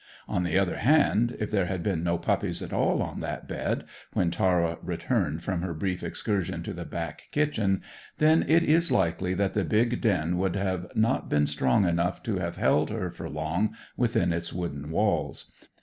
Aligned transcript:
On 0.27 0.43
the 0.43 0.57
other 0.57 0.77
hand, 0.77 1.37
if 1.39 1.51
there 1.51 1.67
had 1.67 1.83
been 1.83 2.03
no 2.03 2.17
puppies 2.17 2.63
at 2.63 2.73
all 2.73 3.03
on 3.03 3.19
that 3.19 3.47
bed, 3.47 3.83
when 4.13 4.31
Tara 4.31 4.79
returned 4.81 5.43
from 5.43 5.61
her 5.61 5.75
brief 5.75 6.01
excursion 6.01 6.63
to 6.63 6.73
the 6.73 6.85
back 6.85 7.27
kitchen, 7.31 7.83
then 8.17 8.43
it 8.47 8.63
is 8.63 8.91
likely 8.91 9.35
that 9.35 9.53
the 9.53 9.63
big 9.63 10.01
den 10.01 10.37
would 10.37 10.55
not 10.95 11.15
have 11.19 11.29
been 11.29 11.45
strong 11.45 11.87
enough 11.87 12.23
to 12.23 12.39
have 12.39 12.55
held 12.57 12.89
her 12.89 13.11
for 13.11 13.29
long 13.29 13.75
within 13.95 14.33
its 14.33 14.51
wooden 14.51 14.89
walls. 14.89 15.51